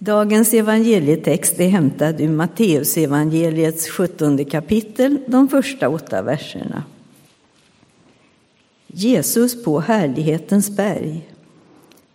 Dagens 0.00 0.54
evangelietext 0.54 1.60
är 1.60 1.68
hämtad 1.68 2.20
ur 2.20 2.28
Matteusevangeliets 2.28 3.88
17 3.88 4.44
kapitel, 4.44 5.18
de 5.26 5.48
första 5.48 5.88
åtta 5.88 6.22
verserna. 6.22 6.84
Jesus 8.86 9.64
på 9.64 9.80
härlighetens 9.80 10.70
berg. 10.70 11.28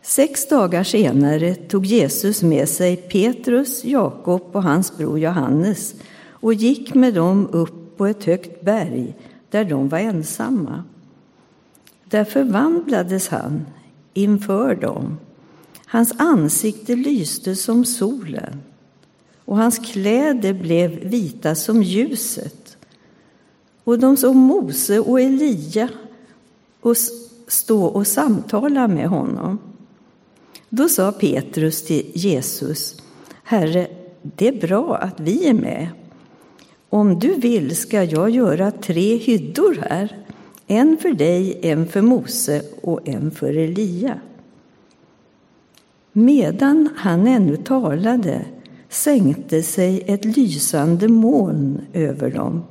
Sex 0.02 0.48
dagar 0.48 0.84
senare 0.84 1.56
tog 1.56 1.86
Jesus 1.86 2.44
med 2.44 2.70
sig 2.70 2.96
Petrus, 2.96 3.86
Jakob 3.86 4.42
och 4.52 4.64
hans 4.64 4.98
bror 4.98 5.20
Johannes 5.20 5.96
och 6.30 6.54
gick 6.54 6.94
med 6.94 7.14
dem 7.14 7.48
upp 7.52 7.98
på 7.98 8.06
ett 8.06 8.24
högt 8.24 8.62
berg 8.62 9.16
där 9.50 9.64
de 9.64 9.90
var 9.90 10.00
ensamma. 10.00 10.84
Där 12.06 12.24
förvandlades 12.24 13.28
han 13.28 13.66
inför 14.14 14.76
dem. 14.76 15.18
Hans 15.94 16.14
ansikte 16.18 16.96
lyste 16.96 17.56
som 17.56 17.86
solen 17.86 18.62
och 19.46 19.58
hans 19.58 19.80
kläder 19.80 20.54
blev 20.54 20.90
vita 20.92 21.56
som 21.56 21.84
ljuset. 21.84 22.78
Och 23.84 24.00
de 24.00 24.18
såg 24.18 24.36
Mose 24.36 25.00
och 25.00 25.22
Elia 25.22 25.90
och 26.82 26.98
stå 27.48 27.86
och 27.86 28.08
samtala 28.08 28.88
med 28.88 29.08
honom. 29.08 29.60
Då 30.70 30.90
sa 30.90 31.12
Petrus 31.12 31.82
till 31.82 32.12
Jesus, 32.14 32.96
Herre, 33.44 33.88
det 34.22 34.48
är 34.48 34.68
bra 34.68 34.98
att 34.98 35.20
vi 35.20 35.48
är 35.48 35.54
med. 35.54 35.88
Om 36.90 37.20
du 37.20 37.34
vill 37.34 37.76
ska 37.76 38.04
jag 38.04 38.30
göra 38.30 38.72
tre 38.72 39.18
hyddor 39.18 39.78
här, 39.90 40.26
en 40.68 40.98
för 40.98 41.12
dig, 41.12 41.60
en 41.62 41.88
för 41.88 42.02
Mose 42.02 42.62
och 42.82 43.08
en 43.08 43.32
för 43.32 43.58
Elia. 43.58 44.20
Medan 46.14 46.90
han 46.96 47.28
ännu 47.28 47.58
talade 47.58 48.46
sänkte 48.90 49.64
sig 49.64 50.04
ett 50.08 50.26
lysande 50.26 51.08
moln 51.08 51.82
över 51.94 52.32
dem 52.32 52.64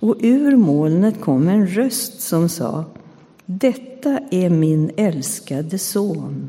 och 0.00 0.16
ur 0.20 0.56
molnet 0.56 1.20
kom 1.20 1.48
en 1.48 1.66
röst 1.66 2.20
som 2.20 2.48
sa 2.48 2.84
Detta 3.46 4.18
är 4.30 4.50
min 4.50 4.90
älskade 4.96 5.78
son. 5.78 6.48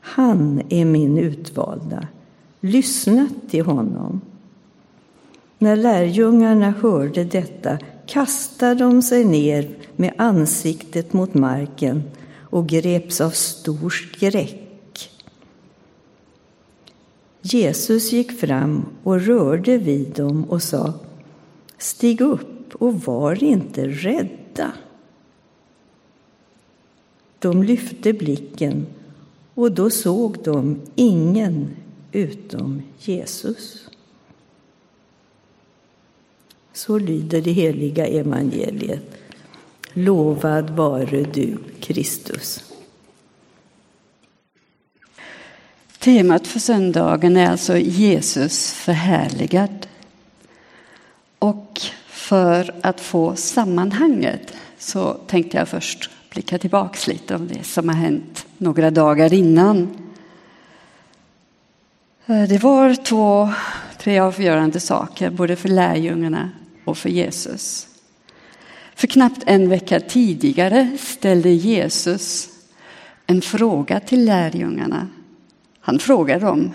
Han 0.00 0.62
är 0.68 0.84
min 0.84 1.18
utvalda. 1.18 2.08
Lyssna 2.60 3.28
till 3.50 3.64
honom. 3.64 4.20
När 5.58 5.76
lärjungarna 5.76 6.74
hörde 6.80 7.24
detta 7.24 7.78
kastade 8.06 8.74
de 8.74 9.02
sig 9.02 9.24
ner 9.24 9.68
med 9.96 10.14
ansiktet 10.18 11.12
mot 11.12 11.34
marken 11.34 12.02
och 12.38 12.66
greps 12.66 13.20
av 13.20 13.30
stor 13.30 13.90
skräck. 13.90 14.63
Jesus 17.46 18.12
gick 18.12 18.40
fram 18.40 18.86
och 19.02 19.20
rörde 19.20 19.78
vid 19.78 20.08
dem 20.08 20.44
och 20.44 20.62
sa 20.62 20.92
Stig 21.78 22.20
upp 22.20 22.74
och 22.74 22.94
var 22.94 23.44
inte 23.44 23.88
rädda. 23.88 24.72
De 27.38 27.62
lyfte 27.62 28.12
blicken 28.12 28.86
och 29.54 29.72
då 29.72 29.90
såg 29.90 30.38
de 30.44 30.80
ingen 30.94 31.68
utom 32.12 32.82
Jesus. 32.98 33.88
Så 36.72 36.98
lyder 36.98 37.40
det 37.40 37.52
heliga 37.52 38.06
evangeliet. 38.06 39.10
Lovad 39.92 40.70
vare 40.70 41.22
du, 41.22 41.56
Kristus. 41.80 42.63
Temat 46.04 46.46
för 46.46 46.60
söndagen 46.60 47.36
är 47.36 47.50
alltså 47.50 47.78
Jesus 47.78 48.72
förhärligad. 48.72 49.86
Och 51.38 51.80
för 52.06 52.74
att 52.82 53.00
få 53.00 53.36
sammanhanget 53.36 54.54
så 54.78 55.14
tänkte 55.14 55.56
jag 55.56 55.68
först 55.68 56.10
blicka 56.30 56.58
tillbaks 56.58 57.06
lite 57.06 57.34
om 57.34 57.48
det 57.48 57.64
som 57.64 57.88
har 57.88 57.96
hänt 57.96 58.46
några 58.58 58.90
dagar 58.90 59.32
innan. 59.34 59.96
Eh, 62.26 62.42
det 62.42 62.62
var 62.62 62.94
två, 62.94 63.52
tre 63.98 64.18
avgörande 64.18 64.80
saker, 64.80 65.30
både 65.30 65.56
för 65.56 65.68
lärjungarna 65.68 66.50
och 66.84 66.98
för 66.98 67.08
Jesus. 67.08 67.88
För 68.94 69.06
knappt 69.06 69.42
en 69.46 69.68
vecka 69.68 70.00
tidigare 70.00 70.96
ställde 71.00 71.50
Jesus 71.50 72.48
en 73.26 73.42
fråga 73.42 74.00
till 74.00 74.24
lärjungarna 74.24 75.08
han 75.86 75.98
frågar 75.98 76.40
dem, 76.40 76.72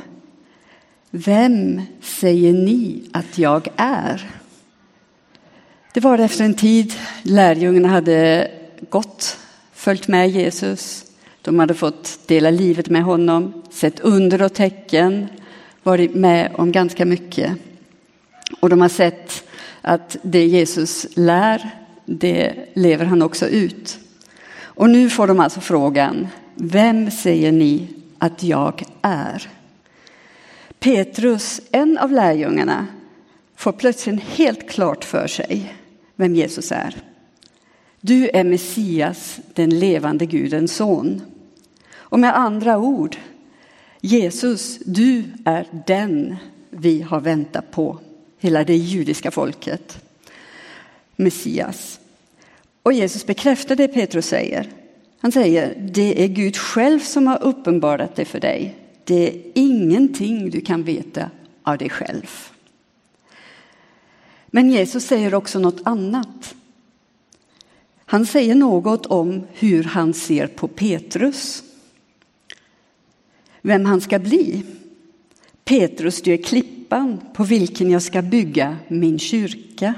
vem 1.12 1.82
säger 2.02 2.54
ni 2.54 3.04
att 3.14 3.38
jag 3.38 3.68
är? 3.76 4.30
Det 5.94 6.00
var 6.00 6.20
efter 6.20 6.46
en 6.46 6.54
tid 6.54 6.94
lärjungarna 7.24 7.88
hade 7.88 8.52
gått, 8.90 9.38
följt 9.74 10.08
med 10.08 10.30
Jesus. 10.30 11.06
De 11.42 11.60
hade 11.60 11.74
fått 11.74 12.20
dela 12.28 12.52
livet 12.52 12.90
med 12.90 13.04
honom, 13.04 13.64
sett 13.70 14.00
under 14.00 14.42
och 14.42 14.54
tecken, 14.54 15.28
varit 15.84 16.16
med 16.16 16.52
om 16.56 16.72
ganska 16.72 17.06
mycket. 17.06 17.52
Och 18.60 18.70
de 18.70 18.82
har 18.82 18.90
sett 18.90 19.44
att 19.82 20.18
det 20.22 20.46
Jesus 20.46 21.08
lär, 21.16 21.70
det 22.06 22.54
lever 22.74 23.06
han 23.06 23.22
också 23.22 23.48
ut. 23.48 24.00
Och 24.62 24.90
nu 24.90 25.10
får 25.10 25.28
de 25.28 25.40
alltså 25.40 25.62
frågan, 25.62 26.28
vem 26.56 27.12
säger 27.12 27.52
ni 27.52 27.99
att 28.20 28.44
jag 28.44 28.84
är. 29.02 29.50
Petrus, 30.80 31.62
en 31.72 31.98
av 31.98 32.12
lärjungarna, 32.12 32.88
får 33.56 33.72
plötsligt 33.72 34.24
helt 34.24 34.70
klart 34.70 35.04
för 35.04 35.28
sig 35.28 35.76
vem 36.16 36.36
Jesus 36.36 36.72
är. 36.72 36.96
Du 38.02 38.30
är 38.30 38.44
Messias, 38.44 39.40
den 39.54 39.80
levande 39.80 40.26
Gudens 40.26 40.76
son. 40.76 41.22
Och 41.94 42.20
med 42.20 42.38
andra 42.38 42.78
ord, 42.78 43.18
Jesus, 44.02 44.80
du 44.86 45.24
är 45.46 45.68
den 45.88 46.36
vi 46.70 47.02
har 47.02 47.20
väntat 47.20 47.72
på, 47.72 48.00
hela 48.38 48.64
det 48.64 48.76
judiska 48.76 49.32
folket. 49.32 50.06
Messias. 51.16 52.00
Och 52.84 52.94
Jesus 52.94 53.26
bekräftar 53.26 53.76
det 53.76 53.88
Petrus 53.88 54.26
säger. 54.26 54.68
Han 55.20 55.32
säger, 55.32 55.76
det 55.94 56.24
är 56.24 56.28
Gud 56.28 56.58
själv 56.58 57.00
som 57.00 57.28
har 57.28 57.44
uppenbarat 57.44 58.16
det 58.16 58.26
för 58.26 58.40
dig. 58.40 58.76
Det 59.04 59.30
är 59.30 59.42
ingenting 59.54 60.50
du 60.50 60.62
kan 60.62 60.84
veta 60.84 61.30
av 61.64 61.78
dig 61.78 61.90
själv. 61.90 62.28
Men 64.48 64.72
Jesus 64.72 65.06
säger 65.06 65.34
också 65.34 65.60
något 65.60 65.82
annat. 65.84 66.56
Han 68.06 68.26
säger 68.26 68.56
något 68.56 69.06
om 69.06 69.44
hur 69.54 69.84
han 69.84 70.14
ser 70.14 70.48
på 70.48 70.68
Petrus. 70.68 71.64
Vem 73.62 73.86
han 73.86 74.02
ska 74.02 74.20
bli. 74.20 74.64
Petrus, 75.64 76.22
du 76.22 76.34
är 76.34 76.44
klippan 76.44 77.22
på 77.34 77.44
vilken 77.44 77.92
jag 77.92 78.02
ska 78.02 78.22
bygga 78.22 78.78
min 78.88 79.20
kyrka. 79.20 79.94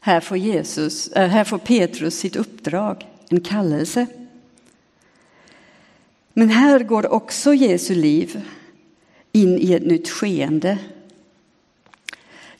Här 0.00 0.20
får, 0.20 0.36
Jesus, 0.36 1.08
äh, 1.08 1.28
här 1.28 1.44
får 1.44 1.58
Petrus 1.58 2.18
sitt 2.18 2.36
uppdrag 2.36 3.06
en 3.28 3.40
kallelse. 3.40 4.06
Men 6.32 6.50
här 6.50 6.78
går 6.80 7.12
också 7.12 7.54
Jesu 7.54 7.94
liv 7.94 8.42
in 9.32 9.58
i 9.58 9.72
ett 9.72 9.86
nytt 9.86 10.08
skeende. 10.08 10.78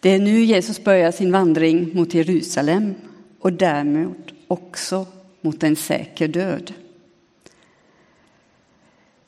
Det 0.01 0.11
är 0.11 0.19
nu 0.19 0.45
Jesus 0.45 0.85
börjar 0.85 1.13
sin 1.13 1.33
vandring 1.33 1.97
mot 1.97 2.15
Jerusalem 2.15 2.95
och 3.41 3.53
därmed 3.53 4.15
också 4.49 5.07
mot 5.41 5.63
en 5.63 5.77
säker 5.77 6.29
död. 6.29 6.73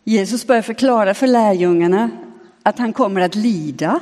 Jesus 0.05 0.47
börjar 0.47 0.63
förklara 0.63 1.15
för 1.15 1.27
lärjungarna 1.27 2.11
att 2.63 2.79
han 2.79 2.93
kommer 2.93 3.21
att 3.21 3.35
lida, 3.35 4.01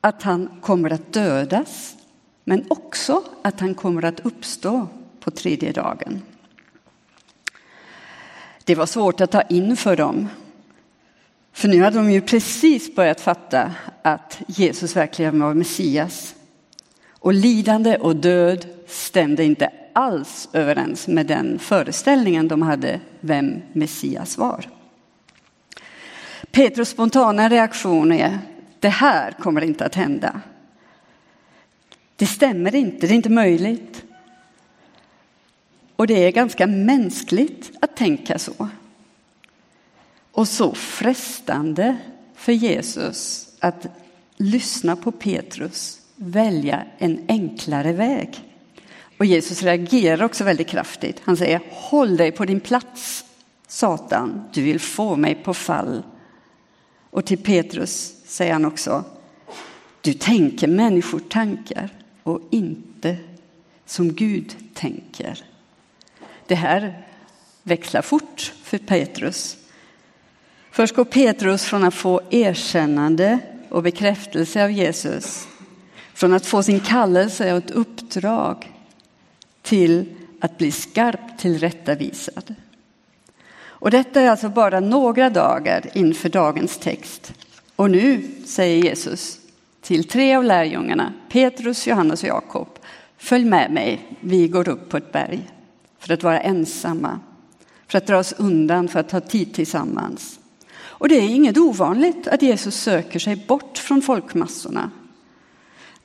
att 0.00 0.22
han 0.22 0.50
kommer 0.60 0.90
att 0.90 1.12
dödas, 1.12 1.96
men 2.44 2.64
också 2.68 3.22
att 3.42 3.60
han 3.60 3.74
kommer 3.74 4.04
att 4.04 4.20
uppstå 4.20 4.86
på 5.24 5.30
tredje 5.30 5.72
dagen. 5.72 6.22
Det 8.64 8.74
var 8.74 8.86
svårt 8.86 9.20
att 9.20 9.30
ta 9.30 9.42
in 9.42 9.76
för 9.76 9.96
dem. 9.96 10.28
För 11.52 11.68
nu 11.68 11.82
hade 11.82 11.96
de 11.96 12.10
ju 12.10 12.20
precis 12.20 12.94
börjat 12.94 13.20
fatta 13.20 13.74
att 14.02 14.40
Jesus 14.46 14.96
verkligen 14.96 15.40
var 15.40 15.54
Messias. 15.54 16.34
Och 17.08 17.34
lidande 17.34 17.96
och 17.96 18.16
död 18.16 18.66
stämde 18.86 19.44
inte 19.44 19.70
alls 19.92 20.48
överens 20.52 21.08
med 21.08 21.26
den 21.26 21.58
föreställningen 21.58 22.48
de 22.48 22.62
hade 22.62 23.00
vem 23.20 23.62
Messias 23.72 24.38
var. 24.38 24.68
Petrus 26.50 26.88
spontana 26.88 27.48
reaktion 27.48 28.12
är 28.12 28.38
det 28.80 28.88
här 28.88 29.32
kommer 29.32 29.64
inte 29.64 29.84
att 29.84 29.94
hända. 29.94 30.40
Det 32.16 32.26
stämmer 32.26 32.74
inte, 32.74 33.06
det 33.06 33.12
är 33.12 33.16
inte 33.16 33.30
möjligt. 33.30 33.93
Och 36.04 36.08
det 36.08 36.24
är 36.24 36.30
ganska 36.30 36.66
mänskligt 36.66 37.72
att 37.80 37.96
tänka 37.96 38.38
så. 38.38 38.68
och 40.32 40.48
så 40.48 40.74
frestande 40.74 41.96
för 42.34 42.52
Jesus 42.52 43.48
att 43.60 43.86
lyssna 44.36 44.96
på 44.96 45.12
Petrus, 45.12 46.00
välja 46.16 46.84
en 46.98 47.24
enklare 47.28 47.92
väg. 47.92 48.40
Och 49.18 49.24
Jesus 49.24 49.62
reagerar 49.62 50.24
också 50.24 50.44
väldigt 50.44 50.66
kraftigt. 50.66 51.20
Han 51.24 51.36
säger 51.36 51.60
håll 51.70 52.16
dig 52.16 52.32
på 52.32 52.44
din 52.44 52.60
plats, 52.60 53.24
Satan, 53.68 54.44
du 54.52 54.62
vill 54.62 54.80
få 54.80 55.16
mig 55.16 55.34
på 55.34 55.54
fall. 55.54 56.02
Och 57.10 57.24
till 57.24 57.38
Petrus 57.38 58.14
säger 58.24 58.52
han 58.52 58.64
också, 58.64 59.04
du 60.00 60.12
tänker 60.12 60.68
människor 60.68 61.18
tankar 61.18 61.88
och 62.22 62.40
inte 62.50 63.16
som 63.86 64.12
Gud 64.12 64.56
tänker. 64.74 65.53
Det 66.46 66.54
här 66.54 67.02
växlar 67.62 68.02
fort 68.02 68.52
för 68.62 68.78
Petrus. 68.78 69.56
Först 70.70 70.96
går 70.96 71.04
Petrus 71.04 71.64
från 71.64 71.84
att 71.84 71.94
få 71.94 72.20
erkännande 72.30 73.38
och 73.68 73.82
bekräftelse 73.82 74.64
av 74.64 74.70
Jesus, 74.70 75.48
från 76.14 76.32
att 76.32 76.46
få 76.46 76.62
sin 76.62 76.80
kallelse 76.80 77.52
och 77.52 77.58
ett 77.58 77.70
uppdrag 77.70 78.72
till 79.62 80.06
att 80.40 80.58
bli 80.58 80.70
skarpt 80.72 81.40
tillrättavisad. 81.40 82.54
Och 83.56 83.90
detta 83.90 84.20
är 84.20 84.30
alltså 84.30 84.48
bara 84.48 84.80
några 84.80 85.30
dagar 85.30 85.90
inför 85.94 86.28
dagens 86.28 86.78
text. 86.78 87.32
Och 87.76 87.90
nu 87.90 88.30
säger 88.46 88.84
Jesus 88.84 89.38
till 89.80 90.08
tre 90.08 90.34
av 90.34 90.44
lärjungarna, 90.44 91.12
Petrus, 91.28 91.86
Johannes 91.86 92.22
och 92.22 92.28
Jakob, 92.28 92.68
följ 93.18 93.44
med 93.44 93.70
mig, 93.70 94.16
vi 94.20 94.48
går 94.48 94.68
upp 94.68 94.88
på 94.88 94.96
ett 94.96 95.12
berg 95.12 95.50
för 96.04 96.14
att 96.14 96.22
vara 96.22 96.40
ensamma, 96.40 97.20
för 97.88 97.98
att 97.98 98.06
dra 98.06 98.18
oss 98.18 98.34
undan, 98.38 98.88
för 98.88 99.00
att 99.00 99.12
ha 99.12 99.20
tid 99.20 99.54
tillsammans. 99.54 100.38
Och 100.76 101.08
det 101.08 101.14
är 101.14 101.28
inget 101.28 101.58
ovanligt 101.58 102.28
att 102.28 102.42
Jesus 102.42 102.76
söker 102.76 103.18
sig 103.18 103.36
bort 103.36 103.78
från 103.78 104.02
folkmassorna. 104.02 104.90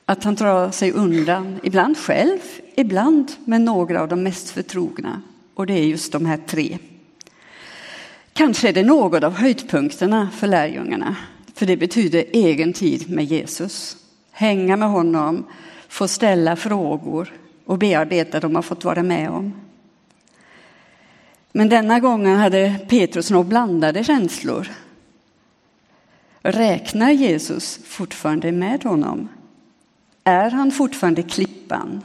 Att 0.05 0.23
han 0.23 0.35
drar 0.35 0.71
sig 0.71 0.91
undan, 0.91 1.59
ibland 1.63 1.97
själv, 1.97 2.39
ibland 2.75 3.31
med 3.45 3.61
några 3.61 4.01
av 4.01 4.07
de 4.07 4.23
mest 4.23 4.49
förtrogna. 4.49 5.21
Och 5.53 5.65
det 5.65 5.73
är 5.73 5.83
just 5.83 6.11
de 6.11 6.25
här 6.25 6.39
tre. 6.47 6.77
Kanske 8.33 8.69
är 8.69 8.73
det 8.73 8.83
något 8.83 9.23
av 9.23 9.33
höjdpunkterna 9.33 10.29
för 10.35 10.47
lärjungarna, 10.47 11.15
för 11.53 11.65
det 11.65 11.77
betyder 11.77 12.25
egen 12.33 12.73
tid 12.73 13.09
med 13.09 13.25
Jesus. 13.25 13.97
Hänga 14.31 14.77
med 14.77 14.89
honom, 14.89 15.45
få 15.87 16.07
ställa 16.07 16.55
frågor 16.55 17.33
och 17.65 17.77
bearbeta 17.77 18.39
de 18.39 18.55
har 18.55 18.61
fått 18.61 18.83
vara 18.83 19.03
med 19.03 19.29
om. 19.29 19.68
Men 21.51 21.69
denna 21.69 21.99
gången 21.99 22.37
hade 22.37 22.75
Petrus 22.87 23.31
nog 23.31 23.45
blandade 23.45 24.03
känslor. 24.03 24.67
Räknar 26.41 27.11
Jesus 27.11 27.79
fortfarande 27.85 28.51
med 28.51 28.83
honom? 28.83 29.29
Är 30.23 30.49
han 30.49 30.71
fortfarande 30.71 31.23
klippan? 31.23 32.01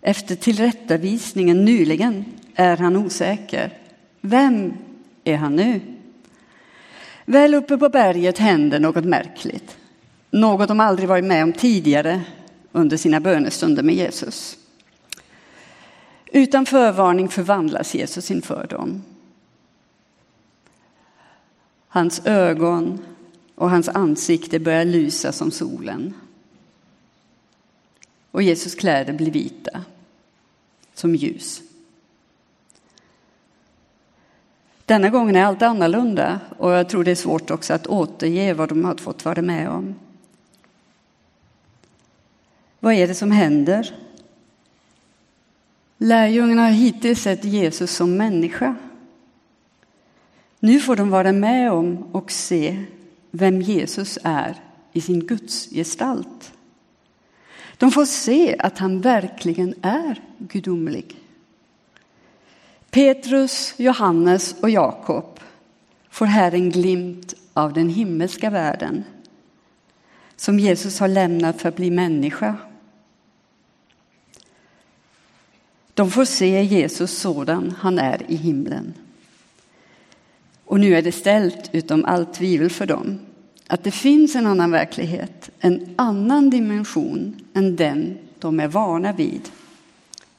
Efter 0.00 0.34
tillrättavisningen 0.34 1.64
nyligen 1.64 2.24
är 2.54 2.76
han 2.76 2.96
osäker. 2.96 3.72
Vem 4.20 4.72
är 5.24 5.36
han 5.36 5.56
nu? 5.56 5.80
Väl 7.24 7.54
uppe 7.54 7.78
på 7.78 7.88
berget 7.88 8.38
händer 8.38 8.80
något 8.80 9.04
märkligt. 9.04 9.76
Något 10.30 10.68
de 10.68 10.80
aldrig 10.80 11.08
varit 11.08 11.24
med 11.24 11.42
om 11.42 11.52
tidigare 11.52 12.20
under 12.72 12.96
sina 12.96 13.20
bönestunder 13.20 13.82
med 13.82 13.94
Jesus. 13.94 14.58
Utan 16.32 16.66
förvarning 16.66 17.28
förvandlas 17.28 17.94
Jesus 17.94 18.30
inför 18.30 18.66
dem. 18.66 19.02
Hans 21.88 22.26
ögon 22.26 22.98
och 23.54 23.70
hans 23.70 23.88
ansikte 23.88 24.58
börjar 24.58 24.84
lysa 24.84 25.32
som 25.32 25.50
solen. 25.50 26.14
Och 28.30 28.42
Jesus 28.42 28.74
kläder 28.74 29.12
blir 29.12 29.30
vita, 29.30 29.84
som 30.94 31.14
ljus. 31.14 31.62
Denna 34.84 35.08
gången 35.08 35.36
är 35.36 35.44
allt 35.44 35.62
annorlunda 35.62 36.40
och 36.58 36.70
jag 36.70 36.88
tror 36.88 37.04
det 37.04 37.10
är 37.10 37.14
svårt 37.14 37.50
också 37.50 37.74
att 37.74 37.86
återge 37.86 38.54
vad 38.54 38.68
de 38.68 38.84
har 38.84 38.94
fått 38.94 39.24
vara 39.24 39.42
med 39.42 39.68
om. 39.68 39.94
Vad 42.80 42.94
är 42.94 43.08
det 43.08 43.14
som 43.14 43.30
händer? 43.30 43.94
Lärjungarna 45.98 46.62
har 46.62 46.70
hittills 46.70 47.22
sett 47.22 47.44
Jesus 47.44 47.90
som 47.90 48.16
människa. 48.16 48.76
Nu 50.60 50.80
får 50.80 50.96
de 50.96 51.10
vara 51.10 51.32
med 51.32 51.72
om 51.72 52.02
och 52.12 52.30
se 52.30 52.84
vem 53.30 53.62
Jesus 53.62 54.18
är 54.22 54.56
i 54.92 55.00
sin 55.00 55.26
gudsgestalt. 55.26 56.52
De 57.76 57.90
får 57.90 58.04
se 58.04 58.56
att 58.58 58.78
han 58.78 59.00
verkligen 59.00 59.74
är 59.82 60.22
gudomlig. 60.38 61.16
Petrus, 62.90 63.74
Johannes 63.76 64.54
och 64.62 64.70
Jakob 64.70 65.40
får 66.10 66.26
här 66.26 66.54
en 66.54 66.70
glimt 66.70 67.34
av 67.52 67.72
den 67.72 67.88
himmelska 67.88 68.50
världen 68.50 69.04
som 70.36 70.58
Jesus 70.58 71.00
har 71.00 71.08
lämnat 71.08 71.60
för 71.60 71.68
att 71.68 71.76
bli 71.76 71.90
människa. 71.90 72.56
De 75.98 76.10
får 76.10 76.24
se 76.24 76.62
Jesus 76.62 77.18
sådan 77.18 77.74
han 77.78 77.98
är 77.98 78.22
i 78.28 78.36
himlen. 78.36 78.94
Och 80.64 80.80
nu 80.80 80.94
är 80.94 81.02
det 81.02 81.12
ställt 81.12 81.70
utom 81.72 82.04
allt 82.04 82.34
tvivel 82.34 82.70
för 82.70 82.86
dem 82.86 83.18
att 83.66 83.84
det 83.84 83.90
finns 83.90 84.36
en 84.36 84.46
annan 84.46 84.70
verklighet, 84.70 85.50
en 85.60 85.94
annan 85.96 86.50
dimension 86.50 87.36
än 87.54 87.76
den 87.76 88.18
de 88.38 88.60
är 88.60 88.68
vana 88.68 89.12
vid 89.12 89.40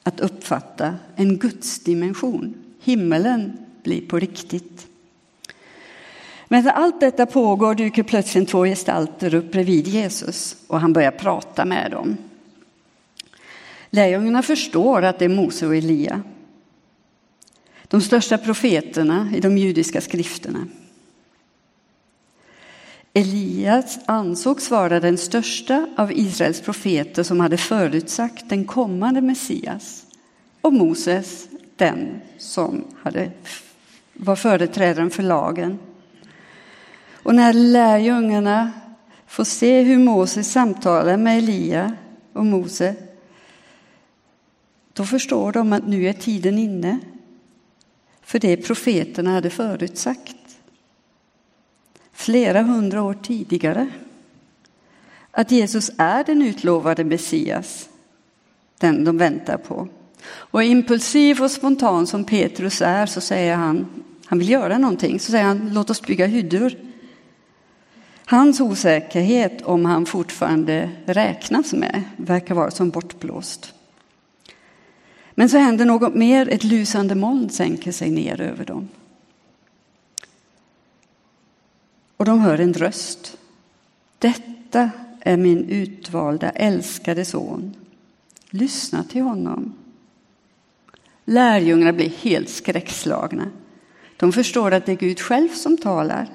att 0.04 0.20
uppfatta, 0.20 0.96
en 1.16 1.38
gudsdimension. 1.38 2.54
Himmelen 2.82 3.58
blir 3.84 4.02
på 4.02 4.20
riktigt. 4.20 4.88
Men 6.48 6.64
när 6.64 6.72
allt 6.72 7.00
detta 7.00 7.26
pågår 7.26 7.76
dyker 7.76 8.04
plötsligt 8.04 8.50
två 8.50 8.66
gestalter 8.66 9.36
upp 9.36 9.52
bredvid 9.52 9.88
Jesus 9.88 10.56
och 10.68 10.80
han 10.80 10.94
börjar 10.94 11.12
prata 11.12 11.66
med 11.66 11.92
dem. 11.92 12.18
Lärjungarna 13.90 14.44
förstår 14.44 15.02
att 15.02 15.20
det 15.20 15.26
är 15.26 15.30
Mose 15.30 15.68
och 15.68 15.76
Elia, 15.76 16.22
de 17.88 18.02
största 18.02 18.38
profeterna 18.38 19.32
i 19.36 19.40
de 19.40 19.58
judiska 19.58 20.02
skrifterna. 20.02 20.68
Elias 23.14 24.00
ansågs 24.06 24.72
vara 24.72 25.00
den 25.00 25.18
största 25.18 25.88
av 25.98 26.12
Israels 26.12 26.62
profeter 26.62 27.24
som 27.24 27.40
hade 27.40 27.58
förutsagt 27.58 28.50
den 28.50 28.66
kommande 28.66 29.22
Messias 29.22 30.06
och 30.62 30.74
Moses 30.74 31.48
den 31.76 32.22
som 32.38 32.84
hade, 33.02 33.32
var 34.14 34.36
företrädaren 34.36 35.10
för 35.10 35.24
lagen. 35.24 35.80
Och 37.12 37.36
när 37.36 37.54
lärjungarna 37.54 38.72
får 39.28 39.44
se 39.44 39.82
hur 39.82 39.98
Moses 39.98 40.52
samtalar 40.52 41.18
med 41.18 41.38
Elia 41.38 41.96
och 42.34 42.46
Mose 42.46 42.96
då 45.00 45.06
förstår 45.06 45.52
de 45.52 45.74
att 45.74 45.88
nu 45.88 46.08
är 46.08 46.14
tiden 46.14 46.58
inne 46.58 47.00
för 48.22 48.40
det 48.40 48.58
profeterna 48.58 49.32
hade 49.32 49.50
förutsagt 49.50 50.36
flera 52.14 52.62
hundra 52.62 53.04
år 53.04 53.18
tidigare. 53.24 53.88
Att 55.32 55.52
Jesus 55.52 55.92
är 55.98 56.24
den 56.24 56.42
utlovade 56.42 57.04
Messias, 57.04 57.90
den 58.78 59.04
de 59.04 59.18
väntar 59.18 59.58
på. 59.58 59.88
Och 60.26 60.64
impulsiv 60.64 61.42
och 61.42 61.52
spontan 61.52 62.08
som 62.08 62.24
Petrus 62.24 62.82
är 62.82 63.06
så 63.06 63.22
säger 63.22 63.56
han, 63.56 64.04
han 64.26 64.40
vill 64.40 64.50
göra 64.50 64.78
någonting, 64.78 65.20
så 65.20 65.32
säger 65.32 65.46
han 65.46 65.74
låt 65.74 65.90
oss 65.90 66.02
bygga 66.02 66.26
hyddor. 66.26 66.74
Hans 68.26 68.62
osäkerhet 68.62 69.62
om 69.62 69.86
han 69.86 70.06
fortfarande 70.06 70.90
räknas 71.06 71.74
med 71.74 72.04
verkar 72.18 72.56
vara 72.56 72.72
som 72.72 72.90
bortblåst. 72.90 73.74
Men 75.40 75.50
så 75.50 75.58
händer 75.58 75.86
något 75.86 76.16
mer, 76.16 76.50
ett 76.50 76.64
lysande 76.64 77.16
moln 77.16 77.50
sänker 77.50 77.92
sig 77.92 78.12
ner 78.12 78.42
över 78.42 78.66
dem. 78.66 78.90
Och 82.18 82.26
de 82.26 82.40
hör 82.40 82.60
en 82.60 82.74
röst. 82.74 83.38
Detta 84.18 84.92
är 85.20 85.38
min 85.38 85.70
utvalda, 85.70 86.50
älskade 86.50 87.26
son. 87.26 87.76
Lyssna 88.50 89.04
till 89.04 89.22
honom. 89.22 89.74
Lärjungarna 91.26 91.94
blir 91.94 92.10
helt 92.10 92.50
skräckslagna. 92.50 93.52
De 94.18 94.32
förstår 94.32 94.72
att 94.72 94.86
det 94.86 94.92
är 94.92 94.96
Gud 94.96 95.20
själv 95.20 95.50
som 95.50 95.78
talar. 95.78 96.28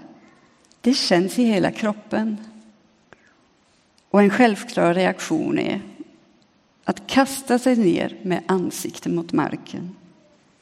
Det 0.80 0.94
känns 0.94 1.38
i 1.38 1.44
hela 1.44 1.70
kroppen. 1.70 2.37
Och 4.11 4.23
en 4.23 4.30
självklar 4.30 4.94
reaktion 4.94 5.58
är 5.58 5.80
att 6.85 7.07
kasta 7.07 7.59
sig 7.59 7.76
ner 7.76 8.17
med 8.23 8.43
ansiktet 8.47 9.12
mot 9.12 9.33
marken. 9.33 9.97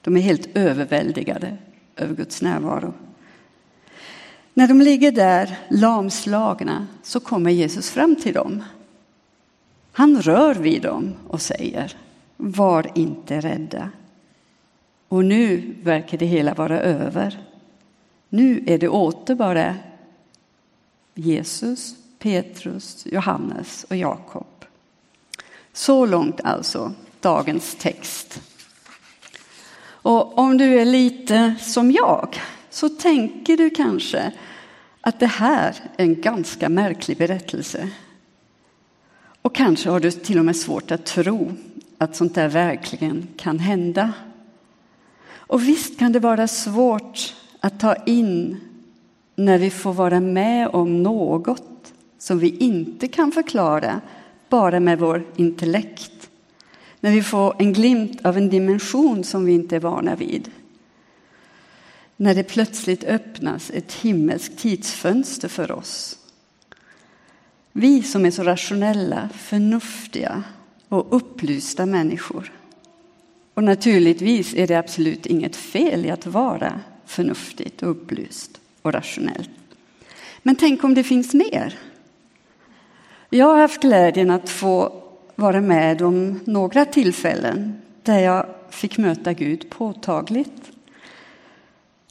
De 0.00 0.16
är 0.16 0.20
helt 0.20 0.56
överväldigade 0.56 1.56
över 1.96 2.14
Guds 2.14 2.42
närvaro. 2.42 2.94
När 4.54 4.68
de 4.68 4.80
ligger 4.80 5.12
där 5.12 5.58
lamslagna 5.68 6.86
så 7.02 7.20
kommer 7.20 7.50
Jesus 7.50 7.90
fram 7.90 8.16
till 8.16 8.34
dem. 8.34 8.64
Han 9.92 10.22
rör 10.22 10.54
vid 10.54 10.82
dem 10.82 11.14
och 11.28 11.42
säger 11.42 11.96
Var 12.36 12.90
inte 12.94 13.40
rädda. 13.40 13.90
Och 15.08 15.24
nu 15.24 15.74
verkar 15.82 16.18
det 16.18 16.26
hela 16.26 16.54
vara 16.54 16.80
över. 16.80 17.46
Nu 18.28 18.64
är 18.66 18.78
det 18.78 18.88
åter 18.88 19.34
bara 19.34 19.76
Jesus, 21.14 21.94
Petrus, 22.18 23.06
Johannes 23.10 23.84
och 23.84 23.96
Jakob. 23.96 24.46
Så 25.72 26.06
långt 26.06 26.40
alltså 26.44 26.92
dagens 27.20 27.74
text. 27.74 28.42
Och 29.84 30.38
om 30.38 30.58
du 30.58 30.80
är 30.80 30.84
lite 30.84 31.54
som 31.60 31.92
jag 31.92 32.40
så 32.70 32.88
tänker 32.88 33.56
du 33.56 33.70
kanske 33.70 34.32
att 35.00 35.20
det 35.20 35.26
här 35.26 35.74
är 35.96 36.04
en 36.04 36.20
ganska 36.20 36.68
märklig 36.68 37.18
berättelse. 37.18 37.88
Och 39.42 39.54
kanske 39.54 39.90
har 39.90 40.00
du 40.00 40.10
till 40.10 40.38
och 40.38 40.44
med 40.44 40.56
svårt 40.56 40.90
att 40.90 41.04
tro 41.04 41.52
att 41.98 42.16
sånt 42.16 42.34
där 42.34 42.48
verkligen 42.48 43.28
kan 43.36 43.58
hända. 43.58 44.12
Och 45.32 45.62
visst 45.62 45.98
kan 45.98 46.12
det 46.12 46.18
vara 46.18 46.48
svårt 46.48 47.34
att 47.60 47.80
ta 47.80 47.94
in 47.94 48.60
när 49.36 49.58
vi 49.58 49.70
får 49.70 49.92
vara 49.92 50.20
med 50.20 50.68
om 50.68 51.02
något 51.02 51.92
som 52.18 52.38
vi 52.38 52.56
inte 52.56 53.08
kan 53.08 53.32
förklara 53.32 54.00
bara 54.52 54.80
med 54.80 54.98
vår 54.98 55.24
intellekt. 55.36 56.30
När 57.00 57.12
vi 57.12 57.22
får 57.22 57.56
en 57.58 57.72
glimt 57.72 58.24
av 58.24 58.36
en 58.36 58.48
dimension 58.48 59.24
som 59.24 59.44
vi 59.44 59.52
inte 59.52 59.76
är 59.76 59.80
vana 59.80 60.16
vid. 60.16 60.50
När 62.16 62.34
det 62.34 62.44
plötsligt 62.44 63.04
öppnas 63.04 63.70
ett 63.70 63.92
himmelskt 63.92 64.58
tidsfönster 64.58 65.48
för 65.48 65.72
oss. 65.72 66.18
Vi 67.72 68.02
som 68.02 68.26
är 68.26 68.30
så 68.30 68.42
rationella, 68.42 69.28
förnuftiga 69.34 70.42
och 70.88 71.16
upplysta 71.16 71.86
människor. 71.86 72.52
Och 73.54 73.64
naturligtvis 73.64 74.54
är 74.54 74.66
det 74.66 74.78
absolut 74.78 75.26
inget 75.26 75.56
fel 75.56 76.06
i 76.06 76.10
att 76.10 76.26
vara 76.26 76.80
förnuftigt 77.06 77.82
och 77.82 77.90
upplyst 77.90 78.60
och 78.82 78.92
rationellt. 78.92 79.50
Men 80.42 80.56
tänk 80.56 80.84
om 80.84 80.94
det 80.94 81.04
finns 81.04 81.34
mer? 81.34 81.78
Jag 83.34 83.46
har 83.46 83.58
haft 83.58 83.80
glädjen 83.80 84.30
att 84.30 84.48
få 84.48 85.02
vara 85.34 85.60
med 85.60 86.02
om 86.02 86.40
några 86.44 86.84
tillfällen 86.84 87.82
där 88.02 88.18
jag 88.18 88.46
fick 88.70 88.98
möta 88.98 89.32
Gud 89.32 89.70
påtagligt. 89.70 90.70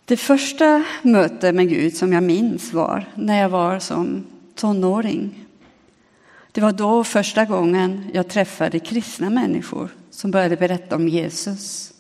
Det 0.06 0.18
första 0.18 0.84
mötet 1.02 1.56
med 1.56 1.70
Gud 1.70 1.96
som 1.96 2.14
jag 2.14 2.24
minns 2.24 2.74
var 2.74 3.06
när 3.16 3.42
jag 3.42 3.50
var 3.50 3.80
som 3.80 4.26
tonåring. 4.56 5.46
Det 6.52 6.62
var 6.62 6.72
då 6.72 7.04
första 7.04 7.46
gången 7.46 8.10
jag 8.14 8.28
träffade 8.28 8.80
kristna 8.80 9.30
människor 9.30 9.90
som 10.12 10.32
började 10.32 10.58
berätta 10.58 10.96
om 10.96 11.08
Jesus. 11.08 11.94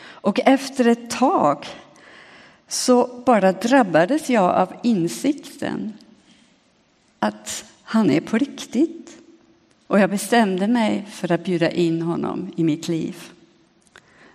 Och 0.00 0.40
efter 0.40 0.88
ett 0.88 1.10
tag 1.10 1.66
så 2.68 3.22
bara 3.26 3.52
drabbades 3.52 4.30
jag 4.30 4.54
av 4.54 4.72
insikten 4.82 5.92
att 7.18 7.64
han 7.90 8.10
är 8.10 8.20
på 8.20 8.38
riktigt. 8.38 9.18
Och 9.86 10.00
jag 10.00 10.10
bestämde 10.10 10.68
mig 10.68 11.06
för 11.10 11.32
att 11.32 11.44
bjuda 11.44 11.70
in 11.70 12.02
honom 12.02 12.52
i 12.56 12.64
mitt 12.64 12.88
liv. 12.88 13.16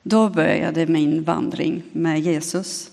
Då 0.03 0.29
började 0.29 0.87
min 0.87 1.23
vandring 1.23 1.83
med 1.91 2.19
Jesus. 2.19 2.91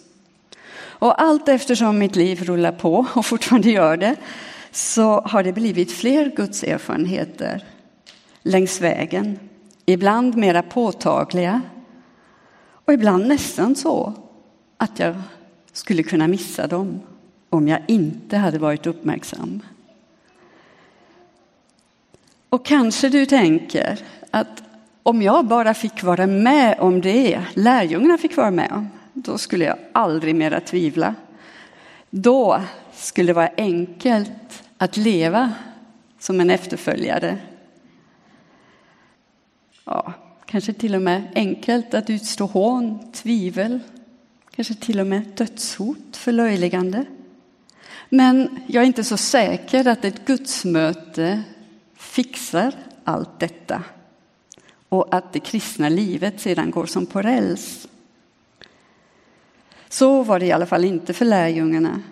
Och 0.77 1.23
allt 1.23 1.49
eftersom 1.49 1.99
mitt 1.99 2.17
liv 2.17 2.45
rullar 2.45 2.73
på 2.73 3.07
och 3.15 3.27
fortfarande 3.27 3.71
gör 3.71 3.97
det 3.97 4.17
så 4.71 5.21
har 5.21 5.43
det 5.43 5.53
blivit 5.53 5.93
fler 5.93 6.33
Guds 6.37 6.65
erfarenheter 6.65 7.65
längs 8.43 8.81
vägen. 8.81 9.39
Ibland 9.87 10.37
mera 10.37 10.63
påtagliga 10.63 11.61
och 12.63 12.93
ibland 12.93 13.27
nästan 13.27 13.77
så 13.77 14.13
att 14.77 14.99
jag 14.99 15.15
skulle 15.73 16.03
kunna 16.03 16.29
missa 16.29 16.67
dem 16.67 17.01
om 17.51 17.69
jag 17.69 17.81
inte 17.89 18.37
hade 18.37 18.59
varit 18.59 18.87
uppmärksam. 18.87 19.63
Och 22.51 22.65
kanske 22.65 23.09
du 23.09 23.27
tänker 23.27 23.99
att 24.31 24.63
om 25.03 25.23
jag 25.23 25.47
bara 25.47 25.75
fick 25.75 26.03
vara 26.03 26.27
med 26.27 26.79
om 26.81 27.01
det 27.01 27.41
lärjungarna 27.55 28.19
fick 28.19 28.37
vara 28.37 28.51
med 28.51 28.73
om, 28.73 28.89
då 29.13 29.39
skulle 29.39 29.65
jag 29.65 29.77
aldrig 29.93 30.35
mera 30.35 30.61
tvivla. 30.61 31.15
Då 32.11 32.63
skulle 32.93 33.27
det 33.27 33.33
vara 33.33 33.51
enkelt 33.57 34.63
att 34.79 34.97
leva 34.97 35.53
som 36.19 36.41
en 36.41 36.51
efterföljare. 36.51 37.39
Ja, 39.85 40.13
kanske 40.47 40.73
till 40.73 40.95
och 40.95 41.03
med 41.03 41.23
enkelt 41.35 41.95
att 41.95 42.11
utstå 42.11 42.47
hån, 42.47 43.13
tvivel, 43.13 43.81
kanske 44.57 44.75
till 44.75 45.01
och 45.01 45.07
med 45.07 45.23
dödshot, 45.23 46.17
förlöjligande. 46.17 47.05
Men 48.09 48.61
jag 48.67 48.83
är 48.83 48.87
inte 48.87 49.05
så 49.05 49.17
säker 49.17 49.89
att 49.89 50.05
ett 50.05 50.25
gudsmöte 50.27 51.43
fixar 52.01 52.75
allt 53.05 53.41
detta 53.41 53.83
och 54.89 55.15
att 55.15 55.33
det 55.33 55.41
kristna 55.41 55.89
livet 55.89 56.41
sedan 56.41 56.71
går 56.71 56.87
som 56.87 57.07
på 57.07 57.23
räls. 57.23 57.89
Så 59.89 60.23
var 60.23 60.39
det 60.39 60.47
i 60.47 60.53
alla 60.53 60.67
fall 60.67 60.85
inte 60.85 61.13
för 61.13 61.25
lärjungarna. 61.25 62.03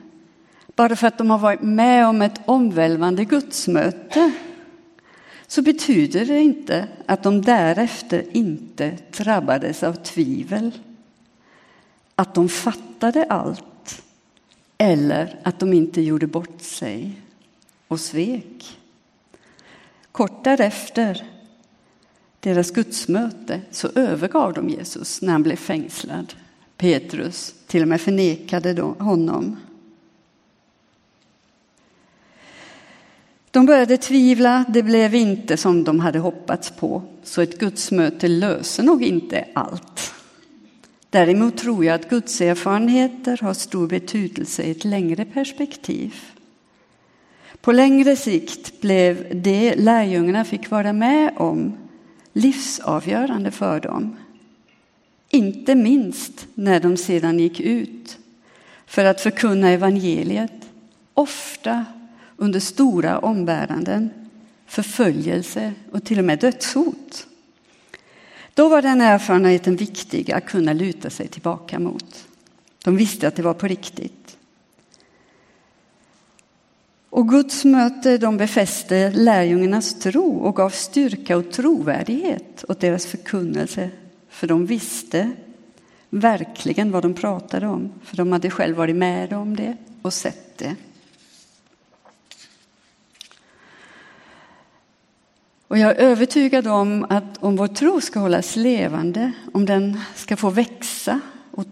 Bara 0.77 0.97
för 0.97 1.07
att 1.07 1.19
de 1.19 1.31
har 1.31 1.39
varit 1.39 1.63
med 1.63 2.07
om 2.07 2.23
ett 2.23 2.41
omvälvande 2.45 3.25
gudsmöte 3.25 4.33
så 5.47 5.63
betyder 5.63 6.27
det 6.27 6.41
inte 6.41 6.89
att 7.07 7.23
de 7.23 7.43
därefter 7.43 8.25
inte 8.33 8.99
drabbades 9.17 9.83
av 9.83 9.93
tvivel. 9.93 10.71
Att 12.15 12.35
de 12.35 12.49
fattade 12.49 13.25
allt 13.25 14.03
eller 14.79 15.39
att 15.43 15.59
de 15.59 15.73
inte 15.73 16.01
gjorde 16.01 16.27
bort 16.27 16.61
sig 16.61 17.21
och 17.89 18.01
svek. 18.01 18.79
Kort 20.13 20.45
därefter, 20.45 21.25
deras 22.41 22.71
gudsmöte, 22.71 23.61
så 23.71 23.89
övergav 23.95 24.53
de 24.53 24.69
Jesus 24.69 25.23
när 25.23 25.33
han 25.33 25.43
blev 25.43 25.57
fängslad. 25.57 26.35
Petrus 26.77 27.55
till 27.67 27.83
och 27.83 27.89
med 27.89 28.01
förnekade 28.01 28.81
honom. 28.83 29.57
De 33.51 33.67
började 33.67 33.97
tvivla, 33.97 34.65
det 34.69 34.83
blev 34.83 35.15
inte 35.15 35.57
som 35.57 35.85
de 35.85 36.01
hade 36.01 36.19
hoppats 36.19 36.71
på, 36.71 37.03
så 37.23 37.43
ett 37.43 37.59
gudsmöte 37.59 38.29
löser 38.29 38.83
nog 38.83 39.03
inte 39.03 39.45
allt. 39.55 40.15
Däremot 41.11 41.57
tror 41.57 41.85
jag 41.85 41.95
att 41.95 42.11
gudserfarenheter 42.11 43.39
har 43.43 43.55
stor 43.55 43.87
betydelse 43.87 44.63
i 44.63 44.71
ett 44.71 44.85
längre 44.85 45.25
perspektiv. 45.25 46.15
På 47.61 47.73
längre 47.73 48.17
sikt 48.17 48.81
blev 48.81 49.41
det 49.43 49.75
lärjungarna 49.75 50.45
fick 50.45 50.71
vara 50.71 50.93
med 50.93 51.33
om 51.37 51.77
livsavgörande 52.33 53.51
för 53.51 53.81
dem. 53.81 54.17
Inte 55.31 55.75
minst 55.75 56.47
när 56.55 56.81
de 56.81 56.97
sedan 56.97 57.39
gick 57.39 57.61
ut 57.61 58.19
för 58.87 59.05
att 59.05 59.21
förkunna 59.21 59.69
evangeliet, 59.69 60.53
ofta 61.15 61.85
under 62.37 62.61
stora 62.61 63.19
ombäranden, 63.19 64.11
förföljelse 64.67 65.73
och 65.93 66.05
till 66.05 66.19
och 66.19 66.25
med 66.25 66.39
dödshot. 66.39 67.27
Då 68.55 68.69
var 68.69 68.83
den 68.83 69.01
erfarenheten 69.01 69.77
viktig 69.77 70.33
att 70.33 70.47
kunna 70.47 70.73
luta 70.73 71.11
sig 71.11 71.29
tillbaka 71.29 71.79
mot. 71.79 72.29
De 72.85 72.97
visste 72.97 73.29
att 73.29 73.37
det 73.37 73.43
var 73.43 73.55
på 73.55 73.67
riktigt. 73.67 74.28
Och 77.11 77.29
Guds 77.29 77.65
möte 77.65 78.19
de 78.19 78.37
befäste 78.37 79.11
lärjungarnas 79.11 79.95
tro 79.95 80.39
och 80.39 80.57
gav 80.57 80.71
styrka 80.71 81.37
och 81.37 81.51
trovärdighet 81.51 82.65
åt 82.69 82.81
deras 82.81 83.07
förkunnelse. 83.07 83.91
För 84.29 84.47
de 84.47 84.67
visste 84.67 85.31
verkligen 86.11 86.91
vad 86.91 87.03
de 87.03 87.15
pratade 87.15 87.67
om, 87.67 87.93
för 88.05 88.17
de 88.17 88.33
hade 88.33 88.51
själv 88.51 88.77
varit 88.77 88.97
med 88.97 89.33
om 89.33 89.57
det 89.57 89.77
och 90.03 90.13
sett 90.13 90.59
det. 90.59 90.77
Och 95.69 95.79
jag 95.79 95.91
är 95.91 95.95
övertygad 95.95 96.67
om 96.67 97.07
att 97.09 97.39
om 97.41 97.57
vår 97.57 97.67
tro 97.67 98.01
ska 98.01 98.21
hållas 98.21 98.57
levande, 98.57 99.33
om 99.53 99.67
den 99.67 100.01
ska 100.15 100.37
få 100.37 100.51
växa 100.51 101.21
och 101.51 101.65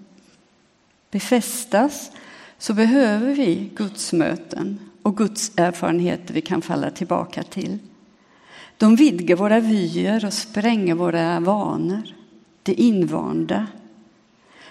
befästas, 1.11 2.11
så 2.59 2.75
behöver 2.75 3.35
vi 3.35 3.71
Guds 3.75 4.13
möten 4.13 4.79
och 5.07 5.17
Guds 5.17 5.53
erfarenheter 5.57 6.35
vi 6.35 6.41
kan 6.41 6.63
falla 6.63 6.91
tillbaka 6.91 7.43
till. 7.43 7.79
De 8.77 8.97
vidgar 8.97 9.37
våra 9.37 9.61
vyer 9.61 10.25
och 10.27 10.33
spränger 10.33 10.95
våra 10.95 11.41
vanor, 11.41 12.03
det 12.63 12.75
invanda. 12.75 13.67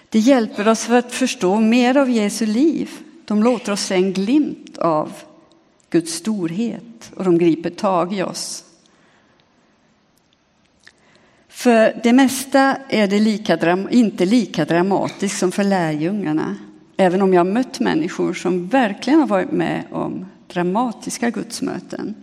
Det 0.08 0.18
hjälper 0.18 0.68
oss 0.68 0.84
för 0.84 0.98
att 0.98 1.12
förstå 1.12 1.60
mer 1.60 1.96
av 1.96 2.10
Jesu 2.10 2.46
liv 2.46 2.90
De 3.24 3.42
låter 3.42 3.72
oss 3.72 3.82
se 3.82 3.94
en 3.94 4.12
glimt 4.12 4.78
av 4.78 5.12
Guds 5.90 6.12
storhet 6.12 7.12
och 7.16 7.24
de 7.24 7.38
griper 7.38 7.70
tag 7.70 8.14
i 8.14 8.22
oss. 8.22 8.64
För 11.48 12.00
det 12.02 12.12
mesta 12.12 12.76
är 12.88 13.06
det 13.06 13.18
lika, 13.18 13.86
inte 13.90 14.24
lika 14.24 14.64
dramatiskt 14.64 15.38
som 15.38 15.52
för 15.52 15.64
lärjungarna. 15.64 16.56
Även 16.96 17.22
om 17.22 17.34
jag 17.34 17.40
har 17.40 17.52
mött 17.52 17.80
människor 17.80 18.34
som 18.34 18.68
verkligen 18.68 19.20
har 19.20 19.26
varit 19.26 19.52
med 19.52 19.84
om 19.90 20.26
dramatiska 20.46 21.30
gudsmöten. 21.30 22.14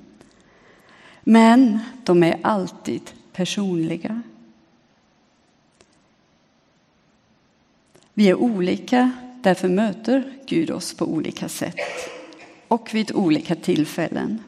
Men 1.24 1.80
de 2.04 2.24
är 2.24 2.40
alltid 2.42 3.02
personliga. 3.34 4.22
Vi 8.14 8.30
är 8.30 8.36
olika, 8.36 9.12
därför 9.42 9.70
möter 9.70 10.34
Gud 10.46 10.72
oss 10.72 10.94
på 10.94 11.06
olika 11.06 11.50
sätt 11.50 11.76
och 12.68 12.90
vid 12.94 13.12
olika 13.12 13.56
tillfällen. 13.56 14.44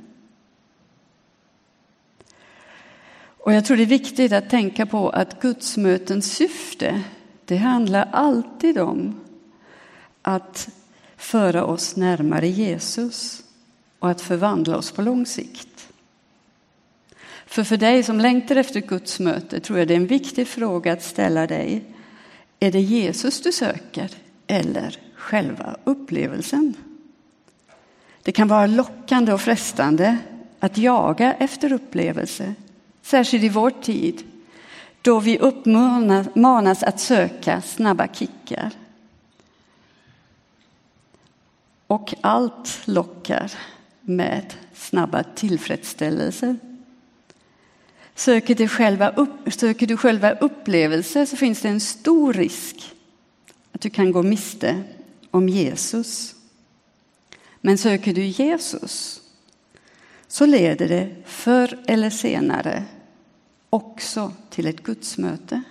Och 3.37 3.53
jag 3.53 3.65
tror 3.65 3.77
det 3.77 3.83
är 3.83 3.87
viktigt 3.87 4.31
att 4.31 4.49
tänka 4.49 4.85
på 4.85 5.09
att 5.09 5.41
gudsmötens 5.41 6.33
syfte, 6.33 7.01
det 7.45 7.57
handlar 7.57 8.09
alltid 8.11 8.77
om 8.77 9.24
att 10.27 10.69
föra 11.17 11.65
oss 11.65 11.95
närmare 11.95 12.47
Jesus 12.47 13.43
och 13.99 14.09
att 14.09 14.21
förvandla 14.21 14.77
oss 14.77 14.91
på 14.91 15.01
lång 15.01 15.25
sikt. 15.25 15.87
För 17.45 17.63
för 17.63 17.77
dig 17.77 18.03
som 18.03 18.19
längtar 18.19 18.55
efter 18.55 18.79
Guds 18.79 19.19
möte 19.19 19.59
tror 19.59 19.79
jag 19.79 19.87
det 19.87 19.93
är 19.93 19.97
en 19.97 20.07
viktig 20.07 20.47
fråga 20.47 20.93
att 20.93 21.03
ställa 21.03 21.47
dig. 21.47 21.83
Är 22.59 22.71
det 22.71 22.81
Jesus 22.81 23.41
du 23.41 23.51
söker 23.51 24.11
eller 24.47 24.97
själva 25.15 25.77
upplevelsen? 25.83 26.73
Det 28.21 28.31
kan 28.31 28.47
vara 28.47 28.67
lockande 28.67 29.33
och 29.33 29.41
frestande 29.41 30.17
att 30.59 30.77
jaga 30.77 31.33
efter 31.33 31.73
upplevelse, 31.73 32.53
särskilt 33.01 33.43
i 33.43 33.49
vår 33.49 33.69
tid 33.69 34.23
då 35.01 35.19
vi 35.19 35.39
uppmanas 35.39 36.83
att 36.83 36.99
söka 36.99 37.61
snabba 37.61 38.07
kickar. 38.07 38.71
Och 41.87 42.13
allt 42.21 42.81
lockar 42.85 43.51
med 44.01 44.53
snabba 44.73 45.23
tillfredsställelser. 45.23 46.57
Söker 48.15 48.55
du, 48.55 48.67
själva 48.67 49.09
upp, 49.09 49.53
söker 49.53 49.87
du 49.87 49.97
själva 49.97 50.31
upplevelser 50.31 51.25
så 51.25 51.35
finns 51.35 51.61
det 51.61 51.69
en 51.69 51.79
stor 51.79 52.33
risk 52.33 52.93
att 53.71 53.81
du 53.81 53.89
kan 53.89 54.11
gå 54.11 54.23
miste 54.23 54.83
om 55.31 55.49
Jesus. 55.49 56.35
Men 57.61 57.77
söker 57.77 58.13
du 58.13 58.25
Jesus 58.25 59.21
så 60.27 60.45
leder 60.45 60.87
det 60.87 61.15
förr 61.25 61.79
eller 61.87 62.09
senare 62.09 62.83
också 63.69 64.33
till 64.49 64.67
ett 64.67 64.83
gudsmöte 64.83 65.61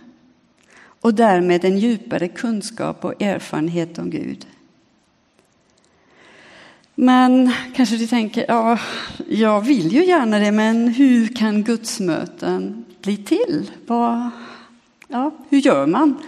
och 0.76 1.14
därmed 1.14 1.64
en 1.64 1.78
djupare 1.78 2.28
kunskap 2.28 3.04
och 3.04 3.22
erfarenhet 3.22 3.98
om 3.98 4.10
Gud. 4.10 4.46
Men 6.94 7.52
kanske 7.74 7.96
du 7.96 8.06
tänker, 8.06 8.44
ja, 8.48 8.78
jag 9.28 9.60
vill 9.60 9.92
ju 9.92 10.04
gärna 10.04 10.38
det, 10.38 10.52
men 10.52 10.88
hur 10.88 11.28
kan 11.28 11.62
gudsmöten 11.62 12.84
bli 13.02 13.16
till? 13.16 13.70
Vad, 13.86 14.30
ja, 15.08 15.30
hur 15.48 15.58
gör 15.58 15.86
man? 15.86 16.22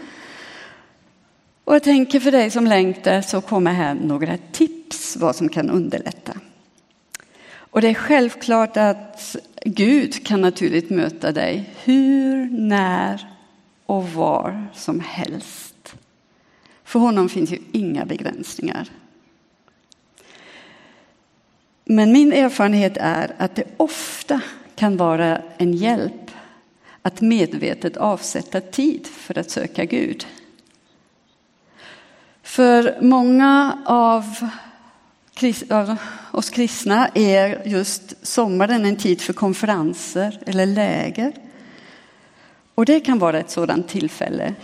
Och 1.65 1.75
jag 1.75 1.83
tänker 1.83 2.21
för 2.21 2.33
dig 2.33 2.51
som 2.51 2.67
längtar 2.67 3.23
så 3.23 3.41
kommer 3.41 3.73
här 3.73 3.95
några 3.95 4.39
tips 4.53 5.17
vad 5.17 5.37
som 5.37 5.49
kan 5.49 5.71
underlätta. 5.71 6.33
Och 7.57 7.81
det 7.81 7.89
är 7.89 7.95
självklart 7.95 8.77
att 8.77 9.37
Gud 9.65 10.27
kan 10.27 10.41
naturligt 10.41 10.91
möta 10.91 11.33
dig 11.33 11.71
hur, 11.85 12.51
när 12.51 13.27
och 13.87 14.09
var 14.09 14.67
som 14.75 15.01
helst. 15.01 15.95
För 16.85 17.01
honom 17.01 17.29
finns 17.29 17.53
ju 17.53 17.59
inga 17.73 18.05
begränsningar. 18.05 18.89
Men 21.89 22.13
min 22.13 22.33
erfarenhet 22.33 22.97
är 22.97 23.35
att 23.39 23.55
det 23.55 23.65
ofta 23.77 24.41
kan 24.75 24.97
vara 24.97 25.43
en 25.57 25.73
hjälp 25.73 26.31
att 27.03 27.21
medvetet 27.21 27.97
avsätta 27.97 28.61
tid 28.61 29.07
för 29.07 29.39
att 29.39 29.51
söka 29.51 29.85
Gud. 29.85 30.27
För 32.43 32.99
många 33.01 33.79
av 33.87 34.51
oss 36.31 36.51
kristna 36.51 37.09
är 37.15 37.69
just 37.69 38.27
sommaren 38.27 38.85
en 38.85 38.97
tid 38.97 39.21
för 39.21 39.33
konferenser 39.33 40.39
eller 40.47 40.67
läger. 40.67 41.33
Och 42.75 42.85
det 42.85 43.01
kan 43.01 43.19
vara 43.19 43.39
ett 43.39 43.51
sådant 43.51 43.89
tillfälle. 43.89 44.55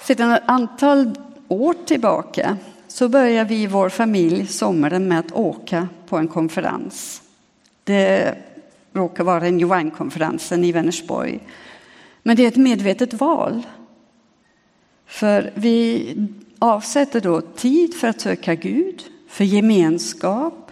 Sedan 0.00 0.32
ett 0.32 0.42
antal 0.46 1.14
år 1.48 1.74
tillbaka 1.86 2.56
så 2.94 3.08
börjar 3.08 3.44
vi 3.44 3.62
i 3.62 3.66
vår 3.66 3.88
familj 3.88 4.46
sommaren 4.46 5.08
med 5.08 5.18
att 5.18 5.32
åka 5.32 5.88
på 6.06 6.16
en 6.16 6.28
konferens. 6.28 7.22
Det 7.84 8.34
råkar 8.92 9.24
vara 9.24 9.46
en 9.46 9.58
Joankonferensen 9.58 10.64
i 10.64 10.72
Vänersborg. 10.72 11.40
Men 12.22 12.36
det 12.36 12.44
är 12.44 12.48
ett 12.48 12.56
medvetet 12.56 13.14
val. 13.14 13.62
För 15.06 15.52
vi 15.54 16.14
avsätter 16.58 17.20
då 17.20 17.40
tid 17.40 17.94
för 17.94 18.08
att 18.08 18.20
söka 18.20 18.54
Gud, 18.54 19.02
för 19.28 19.44
gemenskap, 19.44 20.70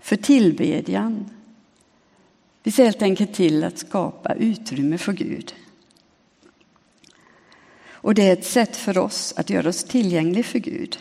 för 0.00 0.16
tillbedjan. 0.16 1.30
Vi 2.62 2.70
ser 2.70 2.84
helt 2.84 3.02
enkelt 3.02 3.34
till 3.34 3.64
att 3.64 3.78
skapa 3.78 4.34
utrymme 4.34 4.98
för 4.98 5.12
Gud. 5.12 5.54
Och 8.02 8.14
det 8.14 8.28
är 8.28 8.32
ett 8.32 8.46
sätt 8.46 8.76
för 8.76 8.98
oss 8.98 9.34
att 9.36 9.50
göra 9.50 9.68
oss 9.68 9.84
tillgängliga 9.84 10.44
för 10.44 10.58
Gud. 10.58 10.98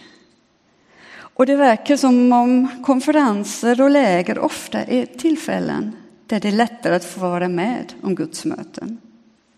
Och 1.11 1.45
det 1.45 1.55
verkar 1.55 1.97
som 1.97 2.33
om 2.33 2.83
konferenser 2.85 3.81
och 3.81 3.89
läger 3.89 4.39
ofta 4.39 4.83
är 4.83 5.05
tillfällen 5.05 5.95
där 6.25 6.39
det 6.39 6.47
är 6.47 6.51
lättare 6.51 6.95
att 6.95 7.05
få 7.05 7.19
vara 7.19 7.47
med 7.47 7.93
om 8.01 8.15
Guds 8.15 8.45
möten. 8.45 8.97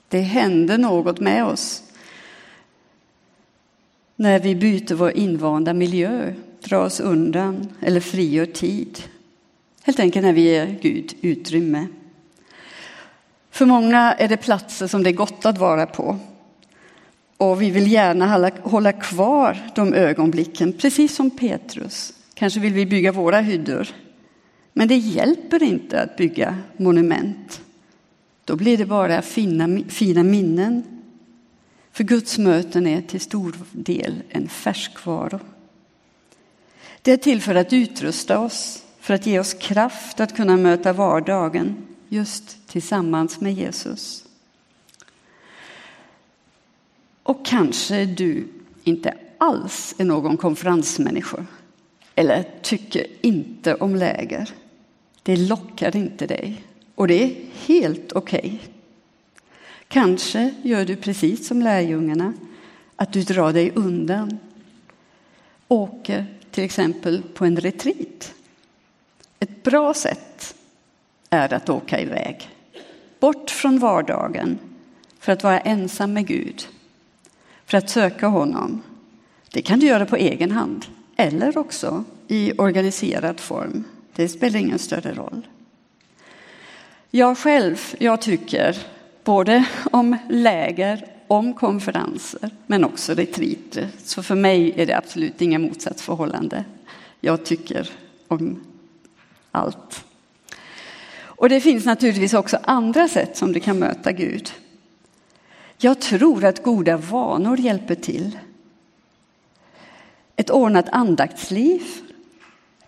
Det 0.07 0.21
händer 0.21 0.77
något 0.77 1.19
med 1.19 1.45
oss 1.45 1.83
när 4.15 4.39
vi 4.39 4.55
byter 4.55 4.93
vår 4.93 5.11
invanda 5.11 5.73
miljö, 5.73 6.33
drar 6.63 6.85
oss 6.85 6.99
undan 6.99 7.69
eller 7.81 7.99
frigör 7.99 8.45
tid. 8.45 9.03
Helt 9.83 9.99
enkelt 9.99 10.25
när 10.25 10.33
vi 10.33 10.41
ger 10.41 10.77
Gud 10.81 11.13
utrymme. 11.21 11.87
För 13.51 13.65
många 13.65 14.13
är 14.13 14.27
det 14.27 14.37
platser 14.37 14.87
som 14.87 15.03
det 15.03 15.09
är 15.09 15.13
gott 15.13 15.45
att 15.45 15.57
vara 15.57 15.85
på 15.85 16.19
och 17.41 17.61
vi 17.61 17.69
vill 17.71 17.91
gärna 17.91 18.51
hålla 18.63 18.91
kvar 18.91 19.57
de 19.75 19.93
ögonblicken, 19.93 20.73
precis 20.73 21.15
som 21.15 21.29
Petrus. 21.29 22.13
Kanske 22.33 22.59
vill 22.59 22.73
vi 22.73 22.85
bygga 22.85 23.11
våra 23.11 23.39
hyddor. 23.39 23.87
Men 24.73 24.87
det 24.87 24.95
hjälper 24.95 25.63
inte 25.63 26.01
att 26.01 26.17
bygga 26.17 26.57
monument. 26.77 27.61
Då 28.45 28.55
blir 28.55 28.77
det 28.77 28.85
bara 28.85 29.21
fina, 29.21 29.79
fina 29.89 30.23
minnen. 30.23 30.83
För 31.91 32.03
Guds 32.03 32.37
möten 32.37 32.87
är 32.87 33.01
till 33.01 33.21
stor 33.21 33.55
del 33.71 34.23
en 34.29 34.47
färskvaro. 34.47 35.39
Det 37.01 37.11
är 37.11 37.17
till 37.17 37.41
för 37.41 37.55
att 37.55 37.73
utrusta 37.73 38.39
oss, 38.39 38.83
för 38.99 39.13
att 39.13 39.25
ge 39.25 39.39
oss 39.39 39.53
kraft 39.53 40.19
att 40.19 40.35
kunna 40.35 40.57
möta 40.57 40.93
vardagen 40.93 41.75
just 42.09 42.67
tillsammans 42.67 43.41
med 43.41 43.53
Jesus. 43.53 44.20
Och 47.31 47.45
kanske 47.45 48.05
du 48.05 48.47
inte 48.83 49.13
alls 49.37 49.95
är 49.97 50.05
någon 50.05 50.37
konferensmänniska 50.37 51.45
eller 52.15 52.45
tycker 52.61 53.07
inte 53.21 53.75
om 53.75 53.95
läger. 53.95 54.49
Det 55.23 55.35
lockar 55.35 55.95
inte 55.95 56.27
dig 56.27 56.63
och 56.95 57.07
det 57.07 57.23
är 57.23 57.35
helt 57.65 58.11
okej. 58.11 58.39
Okay. 58.39 58.57
Kanske 59.87 60.53
gör 60.63 60.85
du 60.85 60.95
precis 60.95 61.47
som 61.47 61.61
lärjungarna, 61.61 62.33
att 62.95 63.13
du 63.13 63.23
drar 63.23 63.53
dig 63.53 63.71
undan. 63.75 64.37
Åker 65.67 66.25
till 66.51 66.63
exempel 66.63 67.23
på 67.33 67.45
en 67.45 67.57
retreat. 67.57 68.33
Ett 69.39 69.63
bra 69.63 69.93
sätt 69.93 70.55
är 71.29 71.53
att 71.53 71.69
åka 71.69 72.01
iväg, 72.01 72.49
bort 73.19 73.49
från 73.49 73.79
vardagen 73.79 74.59
för 75.19 75.31
att 75.31 75.43
vara 75.43 75.59
ensam 75.59 76.13
med 76.13 76.27
Gud 76.27 76.67
för 77.71 77.77
att 77.77 77.89
söka 77.89 78.27
honom. 78.27 78.81
Det 79.51 79.61
kan 79.61 79.79
du 79.79 79.87
göra 79.87 80.05
på 80.05 80.15
egen 80.15 80.51
hand 80.51 80.85
eller 81.15 81.57
också 81.57 82.03
i 82.27 82.51
organiserad 82.57 83.39
form. 83.39 83.83
Det 84.15 84.29
spelar 84.29 84.59
ingen 84.59 84.79
större 84.79 85.13
roll. 85.13 85.47
Jag 87.11 87.37
själv, 87.37 87.77
jag 87.97 88.21
tycker 88.21 88.77
både 89.23 89.65
om 89.91 90.17
läger 90.29 91.05
om 91.27 91.53
konferenser, 91.53 92.49
men 92.67 92.83
också 92.83 93.13
retriter. 93.13 93.89
Så 94.03 94.23
för 94.23 94.35
mig 94.35 94.73
är 94.75 94.85
det 94.85 94.97
absolut 94.97 95.41
inga 95.41 95.59
motsatsförhållande. 95.59 96.65
Jag 97.19 97.45
tycker 97.45 97.89
om 98.27 98.63
allt. 99.51 100.05
Och 101.13 101.49
det 101.49 101.61
finns 101.61 101.85
naturligtvis 101.85 102.33
också 102.33 102.57
andra 102.63 103.07
sätt 103.07 103.37
som 103.37 103.53
du 103.53 103.59
kan 103.59 103.79
möta 103.79 104.11
Gud. 104.11 104.51
Jag 105.83 105.99
tror 105.99 106.45
att 106.45 106.63
goda 106.63 106.97
vanor 106.97 107.59
hjälper 107.59 107.95
till. 107.95 108.39
Ett 110.35 110.49
ordnat 110.49 110.89
andaktsliv, 110.89 111.81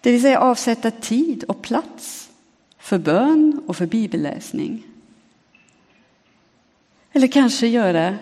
det 0.02 0.12
vill 0.12 0.22
säga 0.22 0.40
avsätta 0.40 0.92
tid 0.92 1.44
och 1.44 1.62
plats 1.62 2.30
för 2.78 2.98
bön 2.98 3.62
och 3.68 3.78
för 3.78 3.86
bibelläsning. 3.86 4.84
Eller 7.12 7.28
kanske 7.28 7.68
göra 7.68 8.18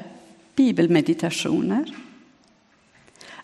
bibelmeditationer. 0.55 1.95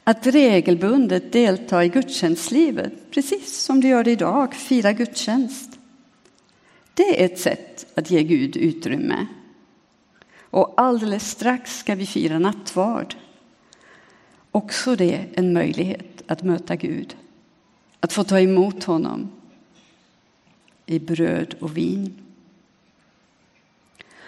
Att 0.04 0.28
regelbundet 0.28 1.32
delta 1.32 1.86
i 1.86 1.90
gudstjänstlivet, 1.90 2.94
precis 3.12 3.58
som 3.58 3.82
du 3.82 3.88
gör 3.88 4.08
idag, 4.08 4.54
fira 4.54 4.94
gudstjänst. 4.94 5.80
Det 6.94 7.22
är 7.22 7.26
ett 7.26 7.40
sätt 7.40 7.86
att 7.96 8.12
ge 8.12 8.24
Gud 8.24 8.58
utrymme. 8.58 9.28
Och 10.50 10.74
alldeles 10.78 11.32
strax 11.32 11.80
ska 11.80 11.96
vi 11.96 12.06
fira 12.06 12.40
nattvard. 12.40 13.16
Också 14.52 14.96
det 14.96 15.26
en 15.34 15.54
möjlighet 15.54 16.24
att 16.28 16.44
möta 16.44 16.76
Gud, 16.76 17.16
att 18.00 18.14
få 18.14 18.24
ta 18.24 18.40
emot 18.40 18.84
honom 18.84 19.30
i 20.86 21.00
bröd 21.00 21.56
och 21.60 21.78
vin. 21.78 22.16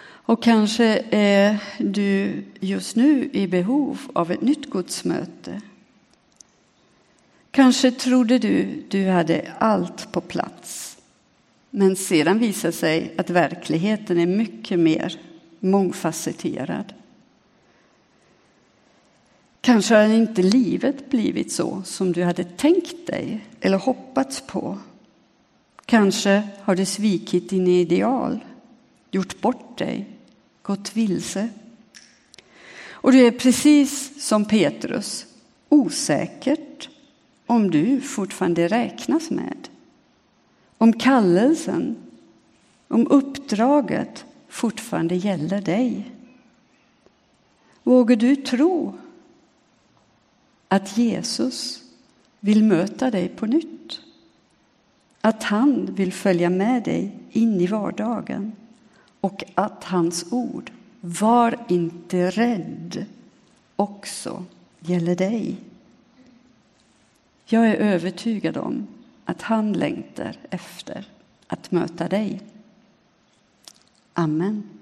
Och 0.02 0.42
kanske 0.42 1.04
är 1.10 1.58
du 1.78 2.44
just 2.60 2.96
nu 2.96 3.30
i 3.32 3.46
behov 3.46 3.98
av 4.12 4.30
ett 4.30 4.42
nytt 4.42 4.70
gudsmöte. 4.70 5.60
Kanske 7.50 7.90
trodde 7.90 8.38
du 8.38 8.82
du 8.88 9.08
hade 9.08 9.52
allt 9.58 10.12
på 10.12 10.20
plats. 10.20 10.98
Men 11.70 11.96
sedan 11.96 12.38
visar 12.38 12.70
sig 12.70 13.14
att 13.18 13.30
verkligheten 13.30 14.18
är 14.18 14.26
mycket 14.26 14.78
mer 14.78 15.18
mångfacetterad. 15.60 16.94
Kanske 19.60 19.94
har 19.94 20.04
inte 20.04 20.42
livet 20.42 21.10
blivit 21.10 21.52
så 21.52 21.82
som 21.84 22.12
du 22.12 22.24
hade 22.24 22.44
tänkt 22.44 23.06
dig 23.06 23.46
eller 23.60 23.78
hoppats 23.78 24.40
på. 24.40 24.78
Kanske 25.84 26.48
har 26.60 26.74
du 26.74 26.84
svikit 26.84 27.50
dina 27.50 27.70
ideal, 27.70 28.44
gjort 29.10 29.40
bort 29.40 29.78
dig, 29.78 30.06
gått 30.62 30.96
vilse. 30.96 31.48
Och 32.90 33.12
du 33.12 33.26
är 33.26 33.30
precis 33.30 34.22
som 34.26 34.44
Petrus 34.44 35.26
osäkert 35.68 36.88
om 37.46 37.70
du 37.70 38.00
fortfarande 38.00 38.68
räknas 38.68 39.30
med. 39.30 39.68
Om 40.78 40.92
kallelsen, 40.92 41.96
om 42.88 43.06
uppdraget 43.10 44.24
fortfarande 44.50 45.14
gäller 45.14 45.60
dig. 45.60 46.10
Vågar 47.82 48.16
du 48.16 48.36
tro 48.36 48.98
att 50.68 50.98
Jesus 50.98 51.82
vill 52.40 52.64
möta 52.64 53.10
dig 53.10 53.28
på 53.28 53.46
nytt? 53.46 54.00
Att 55.20 55.42
han 55.42 55.94
vill 55.94 56.12
följa 56.12 56.50
med 56.50 56.82
dig 56.82 57.12
in 57.30 57.60
i 57.60 57.66
vardagen 57.66 58.52
och 59.20 59.44
att 59.54 59.84
hans 59.84 60.32
ord, 60.32 60.72
var 61.00 61.58
inte 61.68 62.30
rädd, 62.30 63.06
också 63.76 64.44
gäller 64.80 65.16
dig. 65.16 65.56
Jag 67.44 67.68
är 67.68 67.74
övertygad 67.74 68.56
om 68.56 68.86
att 69.24 69.42
han 69.42 69.72
längtar 69.72 70.36
efter 70.50 71.08
att 71.46 71.70
möta 71.70 72.08
dig. 72.08 72.42
Amen. 74.16 74.79